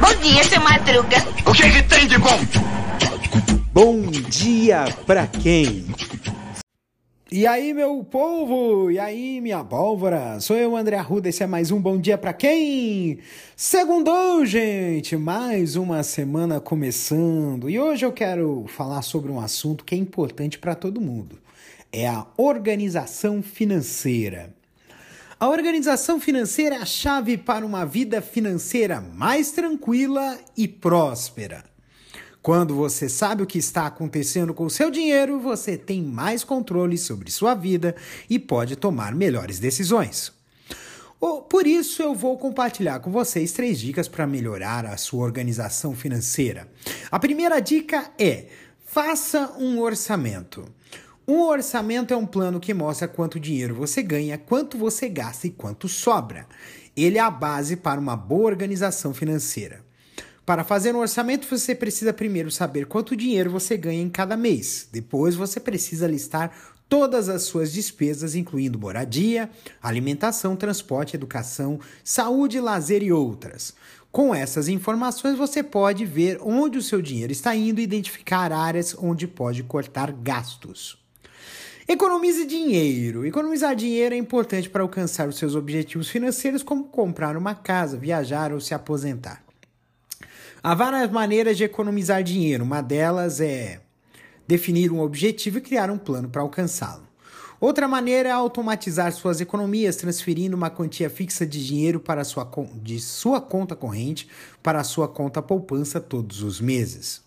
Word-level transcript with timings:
Bom 0.00 0.14
dia, 0.22 0.44
seu 0.44 0.60
Madruga. 0.60 1.16
O 1.44 1.52
que, 1.52 1.70
que 1.70 1.82
tem 1.82 2.06
de 2.06 2.18
bom? 2.18 2.38
Bom 3.72 4.02
dia 4.02 4.84
pra 5.04 5.26
quem? 5.26 5.84
E 7.32 7.44
aí, 7.48 7.74
meu 7.74 8.04
povo? 8.04 8.92
E 8.92 8.98
aí, 9.00 9.40
minha 9.40 9.64
pólvora? 9.64 10.38
Sou 10.38 10.56
eu, 10.56 10.76
André 10.76 10.96
Arruda. 10.96 11.28
Esse 11.28 11.42
é 11.42 11.46
mais 11.48 11.72
um 11.72 11.80
Bom 11.80 11.98
Dia 11.98 12.16
Pra 12.16 12.32
Quem? 12.32 13.18
Segundou, 13.56 14.46
gente! 14.46 15.16
Mais 15.16 15.74
uma 15.74 16.04
semana 16.04 16.60
começando. 16.60 17.68
E 17.68 17.80
hoje 17.80 18.06
eu 18.06 18.12
quero 18.12 18.64
falar 18.68 19.02
sobre 19.02 19.32
um 19.32 19.40
assunto 19.40 19.84
que 19.84 19.96
é 19.96 19.98
importante 19.98 20.60
para 20.60 20.76
todo 20.76 21.00
mundo. 21.00 21.40
É 21.92 22.06
a 22.06 22.24
organização 22.36 23.42
financeira. 23.42 24.54
A 25.38 25.50
organização 25.50 26.18
financeira 26.18 26.76
é 26.76 26.78
a 26.78 26.86
chave 26.86 27.36
para 27.36 27.66
uma 27.66 27.84
vida 27.84 28.22
financeira 28.22 29.02
mais 29.02 29.50
tranquila 29.50 30.38
e 30.56 30.66
próspera. 30.66 31.62
Quando 32.40 32.74
você 32.74 33.06
sabe 33.06 33.42
o 33.42 33.46
que 33.46 33.58
está 33.58 33.84
acontecendo 33.84 34.54
com 34.54 34.64
o 34.64 34.70
seu 34.70 34.90
dinheiro, 34.90 35.38
você 35.38 35.76
tem 35.76 36.02
mais 36.02 36.42
controle 36.42 36.96
sobre 36.96 37.30
sua 37.30 37.54
vida 37.54 37.94
e 38.30 38.38
pode 38.38 38.76
tomar 38.76 39.14
melhores 39.14 39.58
decisões. 39.58 40.32
Por 41.50 41.66
isso, 41.66 42.02
eu 42.02 42.14
vou 42.14 42.38
compartilhar 42.38 43.00
com 43.00 43.10
vocês 43.10 43.52
três 43.52 43.78
dicas 43.78 44.08
para 44.08 44.26
melhorar 44.26 44.86
a 44.86 44.96
sua 44.96 45.22
organização 45.22 45.94
financeira. 45.94 46.66
A 47.10 47.18
primeira 47.18 47.60
dica 47.60 48.10
é: 48.18 48.46
faça 48.86 49.52
um 49.58 49.80
orçamento. 49.80 50.66
Um 51.28 51.40
orçamento 51.40 52.14
é 52.14 52.16
um 52.16 52.24
plano 52.24 52.60
que 52.60 52.72
mostra 52.72 53.08
quanto 53.08 53.40
dinheiro 53.40 53.74
você 53.74 54.00
ganha, 54.00 54.38
quanto 54.38 54.78
você 54.78 55.08
gasta 55.08 55.48
e 55.48 55.50
quanto 55.50 55.88
sobra. 55.88 56.46
Ele 56.96 57.18
é 57.18 57.20
a 57.20 57.28
base 57.28 57.74
para 57.74 57.98
uma 57.98 58.16
boa 58.16 58.44
organização 58.44 59.12
financeira. 59.12 59.84
Para 60.44 60.62
fazer 60.62 60.94
um 60.94 61.00
orçamento, 61.00 61.44
você 61.48 61.74
precisa 61.74 62.12
primeiro 62.12 62.48
saber 62.52 62.86
quanto 62.86 63.16
dinheiro 63.16 63.50
você 63.50 63.76
ganha 63.76 64.00
em 64.00 64.08
cada 64.08 64.36
mês. 64.36 64.88
Depois, 64.92 65.34
você 65.34 65.58
precisa 65.58 66.06
listar 66.06 66.52
todas 66.88 67.28
as 67.28 67.42
suas 67.42 67.72
despesas, 67.72 68.36
incluindo 68.36 68.78
moradia, 68.78 69.50
alimentação, 69.82 70.54
transporte, 70.54 71.16
educação, 71.16 71.80
saúde, 72.04 72.60
lazer 72.60 73.02
e 73.02 73.10
outras. 73.10 73.74
Com 74.12 74.32
essas 74.32 74.68
informações, 74.68 75.36
você 75.36 75.60
pode 75.60 76.04
ver 76.04 76.38
onde 76.40 76.78
o 76.78 76.82
seu 76.82 77.02
dinheiro 77.02 77.32
está 77.32 77.56
indo 77.56 77.80
e 77.80 77.84
identificar 77.84 78.52
áreas 78.52 78.94
onde 78.96 79.26
pode 79.26 79.64
cortar 79.64 80.12
gastos. 80.12 81.04
Economize 81.88 82.44
dinheiro. 82.44 83.24
Economizar 83.24 83.76
dinheiro 83.76 84.12
é 84.12 84.18
importante 84.18 84.68
para 84.68 84.82
alcançar 84.82 85.28
os 85.28 85.36
seus 85.36 85.54
objetivos 85.54 86.08
financeiros, 86.08 86.64
como 86.64 86.82
comprar 86.82 87.36
uma 87.36 87.54
casa, 87.54 87.96
viajar 87.96 88.52
ou 88.52 88.60
se 88.60 88.74
aposentar. 88.74 89.40
Há 90.60 90.74
várias 90.74 91.08
maneiras 91.12 91.56
de 91.56 91.62
economizar 91.62 92.24
dinheiro. 92.24 92.64
Uma 92.64 92.80
delas 92.80 93.40
é 93.40 93.80
definir 94.48 94.90
um 94.90 95.00
objetivo 95.00 95.58
e 95.58 95.60
criar 95.60 95.88
um 95.88 95.96
plano 95.96 96.28
para 96.28 96.42
alcançá-lo. 96.42 97.06
Outra 97.60 97.86
maneira 97.86 98.30
é 98.30 98.32
automatizar 98.32 99.12
suas 99.12 99.40
economias, 99.40 99.94
transferindo 99.94 100.56
uma 100.56 100.70
quantia 100.70 101.08
fixa 101.08 101.46
de 101.46 101.64
dinheiro 101.64 102.00
para 102.00 102.24
sua, 102.24 102.50
de 102.82 102.98
sua 102.98 103.40
conta 103.40 103.76
corrente 103.76 104.28
para 104.60 104.82
sua 104.82 105.06
conta 105.06 105.40
poupança 105.40 106.00
todos 106.00 106.42
os 106.42 106.60
meses. 106.60 107.24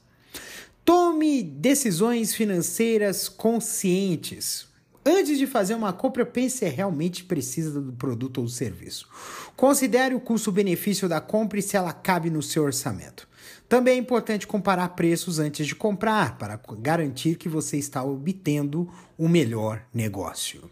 Tome 0.90 1.44
decisões 1.44 2.34
financeiras 2.34 3.30
conscientes. 3.30 4.68
Antes 5.06 5.38
de 5.38 5.45
fazer 5.45 5.76
uma 5.76 5.94
compra, 5.94 6.26
pense 6.26 6.58
se 6.58 6.68
realmente 6.68 7.26
precisa 7.26 7.80
do 7.80 7.94
produto 7.94 8.42
ou 8.42 8.48
serviço. 8.48 9.08
Considere 9.56 10.16
o 10.16 10.20
custo-benefício 10.20 11.08
da 11.08 11.22
compra 11.22 11.60
e 11.60 11.62
se 11.62 11.78
ela 11.78 11.94
cabe 11.94 12.32
no 12.32 12.42
seu 12.42 12.64
orçamento. 12.64 13.28
Também 13.67 13.98
é 13.98 14.02
importante 14.02 14.48
comparar 14.48 14.90
preços 14.95 15.38
antes 15.38 15.67
de 15.67 15.76
comprar, 15.76 16.40
para 16.40 16.60
garantir 16.80 17.36
que 17.36 17.48
você 17.48 17.78
está 17.78 18.04
obtendo 18.04 18.92
o 19.16 19.30
melhor 19.30 19.83
negócio. 19.94 20.72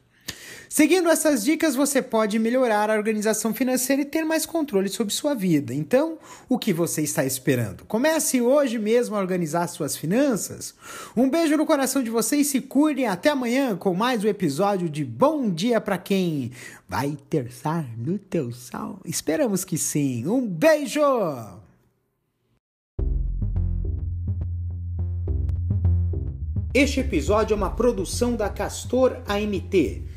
Seguindo 0.70 1.10
essas 1.10 1.46
dicas, 1.46 1.76
você 1.76 2.02
pode 2.02 2.38
melhorar 2.38 2.90
a 2.90 2.96
organização 2.96 3.54
financeira 3.54 4.02
e 4.02 4.06
ter 4.06 4.24
mais 4.26 4.46
controle 4.46 4.90
sobre 4.90 5.14
sua 5.14 5.34
vida. 5.34 5.74
Então, 5.74 6.18
o 6.50 6.60
que 6.60 6.74
você 6.74 7.02
está 7.02 7.24
esperando? 7.24 7.86
Comece 7.86 8.42
hoje 8.42 8.78
mesmo 8.78 9.16
a 9.16 9.20
organizar 9.20 9.68
suas 9.68 9.96
finanças. 9.96 10.76
Um 11.16 11.30
beijo 11.30 11.56
no 11.56 11.66
coração 11.66 12.04
de 12.04 12.10
vocês, 12.10 12.48
se 12.48 12.60
cuidem. 12.60 13.08
Até 13.08 13.30
amanhã 13.30 13.76
com 13.78 13.94
mais 13.94 14.24
um 14.24 14.28
episódio 14.28 14.90
de 14.90 15.06
Bom 15.06 15.50
Dia 15.50 15.80
para 15.80 15.98
quem 15.98 16.52
vai 16.88 17.18
terçar 17.30 17.86
no 17.98 18.20
teu 18.20 18.52
sal. 18.52 19.00
Esperamos 19.06 19.64
que 19.64 19.78
sim. 19.78 20.28
Um 20.28 20.46
beijo! 20.46 21.02
Este 26.74 27.00
episódio 27.00 27.54
é 27.54 27.58
uma 27.58 27.72
produção 27.72 28.36
da 28.36 28.50
Castor 28.50 29.18
AMT 29.28 30.17